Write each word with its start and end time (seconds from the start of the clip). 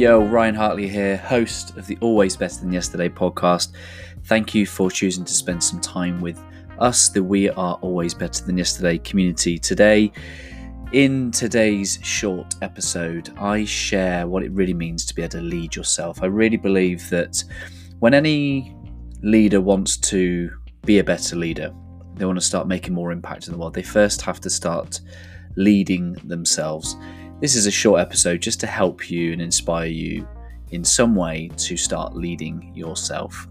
Yo, 0.00 0.24
Ryan 0.24 0.54
Hartley 0.54 0.88
here, 0.88 1.18
host 1.18 1.76
of 1.76 1.86
the 1.86 1.98
Always 2.00 2.34
Better 2.34 2.58
Than 2.58 2.72
Yesterday 2.72 3.10
podcast. 3.10 3.72
Thank 4.24 4.54
you 4.54 4.64
for 4.64 4.90
choosing 4.90 5.26
to 5.26 5.32
spend 5.34 5.62
some 5.62 5.78
time 5.78 6.22
with 6.22 6.42
us, 6.78 7.10
the 7.10 7.22
We 7.22 7.50
Are 7.50 7.74
Always 7.82 8.14
Better 8.14 8.42
Than 8.42 8.56
Yesterday 8.56 8.96
community. 8.96 9.58
Today, 9.58 10.10
in 10.92 11.30
today's 11.32 11.98
short 12.00 12.54
episode, 12.62 13.30
I 13.38 13.66
share 13.66 14.26
what 14.26 14.42
it 14.42 14.50
really 14.52 14.72
means 14.72 15.04
to 15.04 15.14
be 15.14 15.20
able 15.20 15.32
to 15.32 15.42
lead 15.42 15.76
yourself. 15.76 16.22
I 16.22 16.28
really 16.28 16.56
believe 16.56 17.10
that 17.10 17.44
when 17.98 18.14
any 18.14 18.74
leader 19.20 19.60
wants 19.60 19.98
to 19.98 20.50
be 20.86 21.00
a 21.00 21.04
better 21.04 21.36
leader, 21.36 21.74
they 22.14 22.24
want 22.24 22.38
to 22.38 22.44
start 22.44 22.66
making 22.66 22.94
more 22.94 23.12
impact 23.12 23.48
in 23.48 23.52
the 23.52 23.58
world, 23.58 23.74
they 23.74 23.82
first 23.82 24.22
have 24.22 24.40
to 24.40 24.48
start 24.48 25.02
leading 25.56 26.14
themselves. 26.24 26.96
This 27.40 27.56
is 27.56 27.64
a 27.64 27.70
short 27.70 28.02
episode 28.02 28.42
just 28.42 28.60
to 28.60 28.66
help 28.66 29.10
you 29.10 29.32
and 29.32 29.40
inspire 29.40 29.86
you 29.86 30.28
in 30.72 30.84
some 30.84 31.16
way 31.16 31.50
to 31.56 31.74
start 31.74 32.14
leading 32.14 32.70
yourself. 32.74 33.48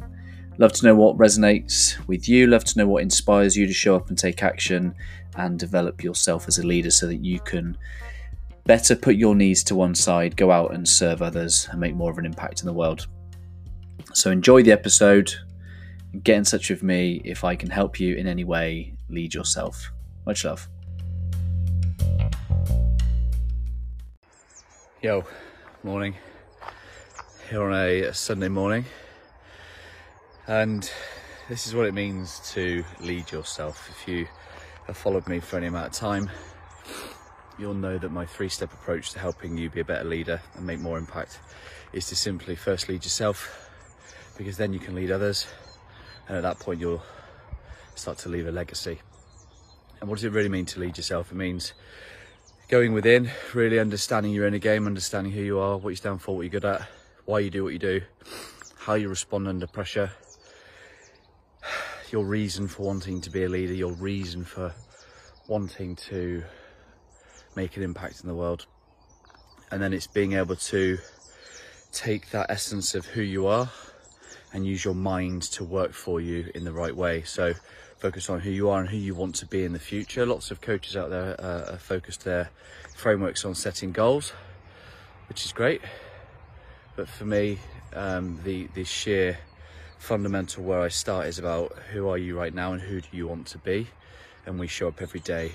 Love 0.60 0.74
to 0.74 0.86
know 0.86 0.94
what 0.94 1.18
resonates 1.18 1.98
with 2.06 2.30
you, 2.30 2.46
love 2.46 2.64
to 2.66 2.78
know 2.78 2.88
what 2.88 3.02
inspires 3.02 3.58
you 3.58 3.66
to 3.66 3.74
show 3.74 3.96
up 3.96 4.10
and 4.10 4.18
take 4.18 4.44
action 4.44 4.94
and 5.38 5.58
develop 5.58 6.04
yourself 6.04 6.48
as 6.48 6.60
a 6.60 6.68
leader 6.68 6.92
so 6.92 7.08
that 7.08 7.26
you 7.26 7.40
can 7.40 7.76
better 8.66 8.96
put 8.96 9.16
your 9.16 9.34
needs 9.34 9.64
to 9.64 9.74
one 9.74 9.96
side, 9.96 10.38
go 10.38 10.52
out 10.52 10.72
and 10.72 10.88
serve 10.88 11.24
others 11.24 11.68
and 11.72 11.80
make 11.80 11.96
more 11.96 12.12
of 12.12 12.20
an 12.20 12.28
impact 12.28 12.60
in 12.60 12.68
the 12.68 12.74
world. 12.74 13.08
So 14.14 14.30
enjoy 14.30 14.62
the 14.62 14.72
episode. 14.72 15.34
Get 16.22 16.38
in 16.38 16.44
touch 16.44 16.70
with 16.70 16.84
me 16.84 17.24
if 17.26 17.44
I 17.44 17.56
can 17.56 17.72
help 17.72 18.00
you 18.00 18.16
in 18.18 18.28
any 18.28 18.44
way. 18.44 18.94
Lead 19.10 19.34
yourself. 19.34 19.92
Much 20.28 20.46
love. 20.46 20.70
Yo, 25.02 25.24
morning. 25.82 26.14
Here 27.50 27.64
on 27.64 27.74
a 27.74 28.14
Sunday 28.14 28.50
morning. 28.50 28.84
And 30.46 30.92
this 31.48 31.68
is 31.68 31.74
what 31.74 31.86
it 31.86 31.94
means 31.94 32.42
to 32.52 32.84
lead 33.00 33.32
yourself. 33.32 33.90
If 33.90 34.10
you 34.10 34.28
have 34.88 34.98
followed 34.98 35.26
me 35.30 35.40
for 35.40 35.56
any 35.56 35.68
amount 35.68 35.86
of 35.86 35.94
time, 35.94 36.30
you'll 37.58 37.76
know 37.76 37.98
that 37.98 38.12
my 38.12 38.26
three 38.26 38.50
step 38.50 38.74
approach 38.74 39.12
to 39.12 39.20
helping 39.20 39.58
you 39.58 39.70
be 39.70 39.80
a 39.80 39.86
better 39.86 40.04
leader 40.04 40.42
and 40.56 40.68
make 40.68 40.82
more 40.82 40.98
impact 40.98 41.40
is 41.94 42.06
to 42.08 42.16
simply 42.18 42.58
first 42.58 42.90
lead 42.90 43.06
yourself, 43.06 43.72
because 44.38 44.58
then 44.58 44.74
you 44.74 44.80
can 44.80 44.96
lead 44.96 45.12
others. 45.12 45.48
And 46.28 46.36
at 46.36 46.44
that 46.44 46.60
point, 46.60 46.82
you'll 46.82 47.04
start 47.96 48.18
to 48.18 48.30
leave 48.30 48.50
a 48.50 48.52
legacy. 48.52 49.00
And 50.02 50.10
what 50.10 50.16
does 50.16 50.26
it 50.26 50.34
really 50.34 50.50
mean 50.50 50.66
to 50.66 50.80
lead 50.82 50.98
yourself? 50.98 51.32
It 51.32 51.36
means 51.36 51.72
going 52.70 52.94
within, 52.94 53.32
really 53.56 53.80
understanding 53.80 54.32
your 54.32 54.46
inner 54.46 54.60
game, 54.60 54.86
understanding 54.86 55.34
who 55.34 55.42
you 55.42 55.58
are, 55.58 55.76
what 55.78 55.90
you 55.90 55.96
stand 55.96 56.22
for, 56.22 56.36
what 56.36 56.44
you're 56.44 56.52
good 56.52 56.66
at, 56.66 56.88
why 57.26 57.40
you 57.40 57.50
do 57.50 57.64
what 57.64 57.74
you 57.74 57.80
do, 57.80 58.00
how 58.78 58.94
you 58.94 59.10
respond 59.10 59.48
under 59.48 59.66
pressure, 59.66 60.12
your 62.12 62.24
reason 62.24 62.68
for 62.68 62.84
wanting 62.84 63.22
to 63.22 63.32
be 63.32 63.44
a 63.44 63.50
leader, 63.50 63.74
your 63.74 63.94
reason 63.94 64.46
for 64.46 64.72
wanting 65.48 65.96
to 65.96 66.44
make 67.56 67.76
an 67.76 67.82
impact 67.82 68.22
in 68.22 68.28
the 68.28 68.36
world. 68.36 68.68
And 69.72 69.82
then 69.82 69.92
it's 69.92 70.06
being 70.06 70.34
able 70.34 70.56
to 70.56 71.00
take 71.92 72.30
that 72.30 72.52
essence 72.52 72.94
of 72.94 73.04
who 73.04 73.24
you 73.24 73.48
are 73.48 73.72
and 74.54 74.64
use 74.64 74.86
your 74.86 74.94
mind 74.94 75.42
to 75.42 75.64
work 75.64 75.94
for 75.94 76.22
you 76.22 76.52
in 76.54 76.66
the 76.66 76.72
right 76.72 76.96
way. 76.96 77.24
So 77.24 77.54
focus 78.00 78.30
on 78.30 78.40
who 78.40 78.50
you 78.50 78.70
are 78.70 78.80
and 78.80 78.90
who 78.90 78.98
you 78.98 79.14
want 79.14 79.36
to 79.36 79.46
be 79.46 79.66
in 79.66 79.74
the 79.74 79.80
future. 79.80 80.26
Lots 80.26 80.52
of 80.52 80.62
coaches 80.62 80.96
out 80.96 81.10
there 81.10 81.36
uh, 81.40 81.74
are 81.74 81.78
focused 81.78 82.24
their 82.24 82.50
frameworks 82.96 83.44
on 83.44 83.54
setting 83.56 83.92
goals, 83.92 84.32
which 85.28 85.46
is 85.46 85.52
great. 85.52 85.82
But 86.96 87.10
for 87.10 87.26
me, 87.26 87.60
um, 87.94 88.40
the 88.44 88.68
the 88.74 88.86
sheer 88.86 89.38
fundamental 89.98 90.64
where 90.64 90.80
I 90.80 90.88
start 90.88 91.28
is 91.28 91.40
about 91.40 91.78
who 91.92 92.08
are 92.08 92.18
you 92.18 92.40
right 92.40 92.54
now 92.54 92.72
and 92.72 92.82
who 92.82 93.02
do 93.02 93.08
you 93.12 93.28
want 93.28 93.48
to 93.48 93.58
be, 93.58 93.88
and 94.46 94.58
we 94.58 94.68
show 94.68 94.88
up 94.88 95.02
every 95.02 95.20
day 95.20 95.52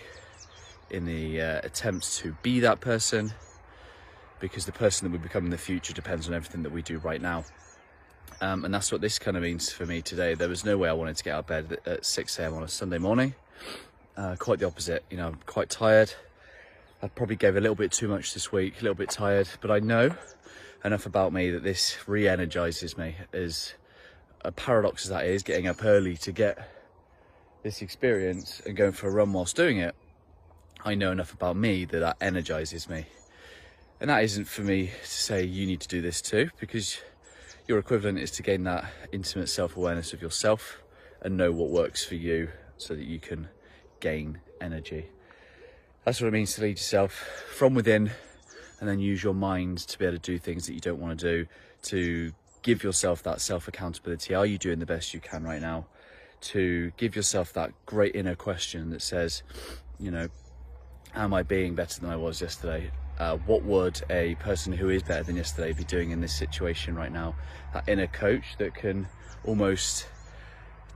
in 0.90 1.06
the 1.06 1.40
uh, 1.40 1.60
attempts 1.64 2.18
to 2.18 2.36
be 2.42 2.60
that 2.60 2.80
person, 2.80 3.32
because 4.38 4.66
the 4.66 4.72
person 4.72 5.10
that 5.10 5.12
we 5.12 5.22
become 5.22 5.46
in 5.46 5.50
the 5.50 5.56
future 5.56 5.94
depends 5.94 6.28
on 6.28 6.34
everything 6.34 6.62
that 6.62 6.72
we 6.72 6.82
do 6.82 6.98
right 6.98 7.22
now. 7.22 7.44
Um, 8.40 8.64
and 8.64 8.74
that's 8.74 8.92
what 8.92 9.00
this 9.00 9.18
kind 9.18 9.36
of 9.36 9.42
means 9.42 9.70
for 9.72 9.86
me 9.86 10.02
today. 10.02 10.34
There 10.34 10.48
was 10.48 10.64
no 10.64 10.76
way 10.76 10.88
I 10.88 10.92
wanted 10.92 11.16
to 11.16 11.24
get 11.24 11.34
out 11.34 11.40
of 11.40 11.46
bed 11.46 11.78
at 11.86 12.04
6 12.04 12.38
a.m. 12.38 12.54
on 12.54 12.62
a 12.62 12.68
Sunday 12.68 12.98
morning. 12.98 13.34
Uh, 14.16 14.36
quite 14.38 14.58
the 14.58 14.66
opposite. 14.66 15.04
You 15.10 15.16
know, 15.16 15.28
I'm 15.28 15.38
quite 15.46 15.70
tired. 15.70 16.12
I 17.02 17.08
probably 17.08 17.36
gave 17.36 17.56
a 17.56 17.60
little 17.60 17.74
bit 17.74 17.92
too 17.92 18.08
much 18.08 18.34
this 18.34 18.50
week, 18.52 18.80
a 18.80 18.82
little 18.82 18.94
bit 18.94 19.10
tired, 19.10 19.48
but 19.60 19.70
I 19.70 19.78
know 19.78 20.14
enough 20.84 21.06
about 21.06 21.32
me 21.32 21.50
that 21.50 21.62
this 21.62 21.96
re-energizes 22.06 22.96
me. 22.96 23.16
As 23.32 23.74
a 24.44 24.52
paradox 24.52 25.04
as 25.04 25.10
that 25.10 25.26
is, 25.26 25.42
getting 25.42 25.66
up 25.66 25.84
early 25.84 26.16
to 26.18 26.32
get 26.32 26.70
this 27.62 27.82
experience 27.82 28.60
and 28.66 28.76
going 28.76 28.92
for 28.92 29.08
a 29.08 29.10
run 29.10 29.32
whilst 29.32 29.56
doing 29.56 29.78
it, 29.78 29.94
I 30.84 30.94
know 30.94 31.10
enough 31.10 31.32
about 31.32 31.56
me 31.56 31.86
that 31.86 31.98
that 31.98 32.16
energizes 32.20 32.88
me. 32.88 33.06
And 34.00 34.10
that 34.10 34.22
isn't 34.24 34.46
for 34.46 34.62
me 34.62 34.90
to 35.02 35.08
say 35.08 35.44
you 35.44 35.66
need 35.66 35.80
to 35.80 35.88
do 35.88 36.02
this 36.02 36.20
too, 36.20 36.50
because 36.60 36.98
your 37.66 37.78
equivalent 37.78 38.18
is 38.18 38.30
to 38.32 38.42
gain 38.42 38.64
that 38.64 38.84
intimate 39.12 39.48
self-awareness 39.48 40.12
of 40.12 40.20
yourself 40.20 40.82
and 41.22 41.36
know 41.36 41.50
what 41.50 41.70
works 41.70 42.04
for 42.04 42.14
you 42.14 42.50
so 42.76 42.94
that 42.94 43.04
you 43.04 43.18
can 43.18 43.48
gain 44.00 44.40
energy. 44.60 45.06
That's 46.04 46.20
what 46.20 46.28
it 46.28 46.32
means 46.32 46.54
to 46.56 46.62
lead 46.62 46.76
yourself 46.76 47.12
from 47.54 47.74
within 47.74 48.10
and 48.80 48.88
then 48.88 48.98
use 48.98 49.22
your 49.22 49.32
mind 49.32 49.78
to 49.78 49.98
be 49.98 50.04
able 50.04 50.18
to 50.18 50.22
do 50.22 50.38
things 50.38 50.66
that 50.66 50.74
you 50.74 50.80
don't 50.80 51.00
want 51.00 51.18
to 51.20 51.26
do, 51.26 51.46
to 51.82 52.32
give 52.62 52.82
yourself 52.82 53.22
that 53.22 53.40
self-accountability. 53.40 54.34
Are 54.34 54.44
you 54.44 54.58
doing 54.58 54.78
the 54.78 54.86
best 54.86 55.14
you 55.14 55.20
can 55.20 55.44
right 55.44 55.62
now? 55.62 55.86
To 56.42 56.92
give 56.98 57.16
yourself 57.16 57.54
that 57.54 57.72
great 57.86 58.14
inner 58.14 58.34
question 58.34 58.90
that 58.90 59.00
says, 59.00 59.42
you 59.98 60.10
know, 60.10 60.28
am 61.14 61.32
I 61.32 61.42
being 61.42 61.74
better 61.74 62.00
than 62.00 62.10
I 62.10 62.16
was 62.16 62.42
yesterday? 62.42 62.90
Uh, 63.18 63.36
what 63.38 63.62
would 63.62 64.00
a 64.10 64.34
person 64.36 64.72
who 64.72 64.88
is 64.88 65.02
better 65.02 65.22
than 65.22 65.36
yesterday 65.36 65.72
be 65.72 65.84
doing 65.84 66.10
in 66.10 66.20
this 66.20 66.34
situation 66.34 66.94
right 66.94 67.12
now? 67.12 67.34
That 67.72 67.88
inner 67.88 68.06
coach 68.06 68.56
that 68.58 68.74
can 68.74 69.08
almost 69.44 70.08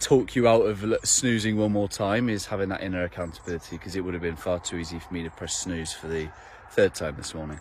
talk 0.01 0.37
you 0.37 0.47
out 0.47 0.63
of 0.63 0.95
snoozing 1.05 1.57
one 1.57 1.73
more 1.73 1.89
time 1.89 2.29
is 2.29 2.47
having 2.47 2.69
that 2.69 2.83
inner 2.83 3.05
accountability 3.05 3.77
because 3.77 3.97
it 3.97 4.01
would 4.01 4.15
have 4.15 4.23
been 4.23 4.37
far 4.37 4.61
too 4.61 4.77
easy 4.77 4.99
for 4.99 5.13
me 5.13 5.23
to 5.25 5.31
press 5.31 5.57
snooze 5.57 5.93
for 5.93 6.09
the 6.09 6.29
third 6.71 6.95
time 6.95 7.17
this 7.17 7.35
morning. 7.35 7.59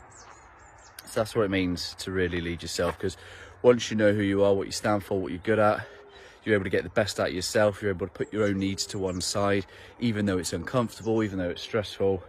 So 1.05 1.21
that's 1.21 1.35
what 1.35 1.43
it 1.43 1.51
means 1.51 1.95
to 1.99 2.11
really 2.11 2.41
lead 2.41 2.61
yourself 2.61 2.97
because 2.97 3.17
once 3.61 3.89
you 3.89 3.97
know 3.97 4.13
who 4.13 4.21
you 4.21 4.43
are, 4.43 4.53
what 4.53 4.67
you 4.67 4.71
stand 4.71 5.03
for, 5.03 5.19
what 5.19 5.31
you're 5.31 5.39
good 5.39 5.59
at, 5.59 5.85
you're 6.43 6.55
able 6.55 6.63
to 6.63 6.69
get 6.69 6.83
the 6.83 6.89
best 6.89 7.19
out 7.19 7.29
of 7.29 7.33
yourself, 7.33 7.81
you're 7.81 7.91
able 7.91 8.07
to 8.07 8.13
put 8.13 8.31
your 8.31 8.45
own 8.45 8.59
needs 8.59 8.85
to 8.87 8.99
one 8.99 9.19
side, 9.19 9.65
even 9.99 10.25
though 10.25 10.37
it's 10.37 10.53
uncomfortable, 10.53 11.23
even 11.23 11.39
though 11.39 11.49
it's 11.49 11.61
stressful, 11.61 12.23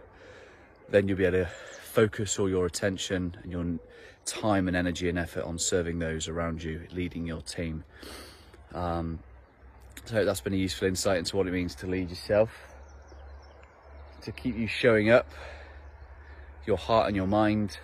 then 0.89 1.07
you'll 1.07 1.17
be 1.17 1.25
able 1.25 1.45
to 1.45 1.49
focus 1.89 2.37
all 2.39 2.49
your 2.49 2.65
attention 2.65 3.35
and 3.41 3.51
your 3.51 3.79
time 4.25 4.67
and 4.67 4.77
energy 4.77 5.09
and 5.09 5.17
effort 5.17 5.43
on 5.43 5.57
serving 5.57 5.99
those 5.99 6.27
around 6.27 6.63
you, 6.63 6.81
leading 6.91 7.25
your 7.25 7.41
team. 7.41 7.83
Um, 8.73 9.19
so 10.05 10.23
that's 10.23 10.41
been 10.41 10.53
a 10.53 10.57
useful 10.57 10.87
insight 10.87 11.17
into 11.17 11.35
what 11.35 11.47
it 11.47 11.51
means 11.51 11.75
to 11.75 11.87
lead 11.87 12.09
yourself, 12.09 12.51
to 14.21 14.31
keep 14.31 14.55
you 14.55 14.67
showing 14.67 15.09
up, 15.09 15.29
your 16.65 16.77
heart 16.77 17.07
and 17.07 17.15
your 17.15 17.27
mind, 17.27 17.77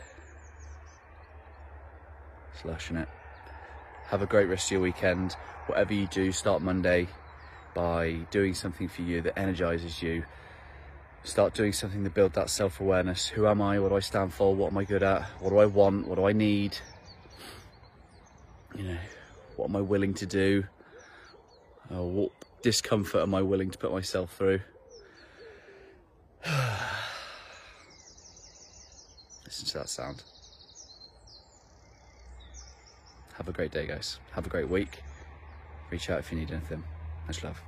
slushing 2.62 2.98
it. 2.98 3.10
Have 4.08 4.22
a 4.22 4.28
great 4.28 4.46
rest 4.46 4.68
of 4.68 4.74
your 4.74 4.82
weekend. 4.82 5.36
Whatever 5.66 5.94
you 5.94 6.08
do, 6.08 6.32
start 6.32 6.62
Monday 6.62 7.08
by 7.74 8.20
doing 8.30 8.54
something 8.54 8.88
for 8.88 9.02
you 9.02 9.22
that 9.22 9.38
energizes 9.38 10.02
you 10.02 10.24
start 11.26 11.54
doing 11.54 11.74
something 11.74 12.04
to 12.04 12.10
build 12.10 12.34
that 12.34 12.50
self-awareness. 12.50 13.28
Who 13.28 13.48
am 13.48 13.62
I? 13.62 13.80
What 13.80 13.90
do 13.90 13.96
I 13.96 14.00
stand 14.00 14.34
for? 14.34 14.56
What 14.56 14.72
am 14.72 14.78
I 14.78 14.86
good 14.86 15.04
at? 15.04 15.24
What 15.40 15.50
do 15.50 15.58
I 15.58 15.66
want? 15.66 16.08
What 16.08 16.16
do 16.16 16.26
I 16.26 16.34
need? 16.34 16.78
You 18.76 18.84
know, 18.84 18.98
what 19.56 19.70
am 19.70 19.76
I 19.76 19.82
willing 19.82 20.14
to 20.16 20.26
do? 20.26 20.66
Uh, 21.92 22.04
what 22.04 22.32
discomfort 22.62 23.22
am 23.22 23.36
I 23.36 23.42
willing 23.42 23.72
to 23.72 23.78
put 23.78 23.92
myself 23.92 24.36
through? 24.36 24.62
Listen 29.46 29.68
to 29.68 29.78
that 29.80 29.90
sound. 29.90 30.24
Have 33.38 33.50
a 33.50 33.52
great 33.52 33.72
day, 33.72 33.88
guys. 33.88 34.20
Have 34.32 34.46
a 34.46 34.50
great 34.50 34.70
week. 34.70 35.02
Reach 35.90 36.10
out 36.10 36.20
if 36.20 36.32
you 36.32 36.38
need 36.38 36.52
anything. 36.52 36.84
Much 37.28 37.44
love. 37.44 37.62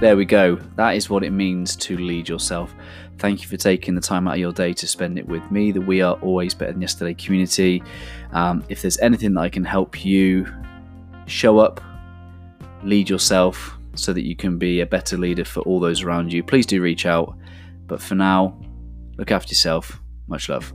There 0.00 0.16
we 0.16 0.26
go. 0.26 0.54
That 0.76 0.94
is 0.94 1.10
what 1.10 1.24
it 1.24 1.32
means 1.32 1.74
to 1.76 1.96
lead 1.96 2.28
yourself. 2.28 2.72
Thank 3.18 3.42
you 3.42 3.48
for 3.48 3.56
taking 3.56 3.96
the 3.96 4.00
time 4.00 4.28
out 4.28 4.34
of 4.34 4.38
your 4.38 4.52
day 4.52 4.72
to 4.74 4.86
spend 4.86 5.18
it 5.18 5.26
with 5.26 5.50
me, 5.50 5.72
the 5.72 5.80
We 5.80 6.02
Are 6.02 6.14
Always 6.20 6.54
Better 6.54 6.70
Than 6.70 6.80
Yesterday 6.80 7.14
community. 7.14 7.82
Um, 8.30 8.62
if 8.68 8.80
there's 8.80 8.98
anything 8.98 9.34
that 9.34 9.40
I 9.40 9.48
can 9.48 9.64
help 9.64 10.04
you 10.04 10.46
show 11.26 11.58
up, 11.58 11.80
lead 12.84 13.10
yourself 13.10 13.76
so 13.96 14.12
that 14.12 14.22
you 14.22 14.36
can 14.36 14.56
be 14.56 14.82
a 14.82 14.86
better 14.86 15.16
leader 15.16 15.44
for 15.44 15.62
all 15.62 15.80
those 15.80 16.04
around 16.04 16.32
you, 16.32 16.44
please 16.44 16.64
do 16.64 16.80
reach 16.80 17.04
out. 17.04 17.36
But 17.88 18.00
for 18.00 18.14
now, 18.14 18.56
look 19.16 19.32
after 19.32 19.50
yourself. 19.50 20.00
Much 20.28 20.48
love. 20.48 20.72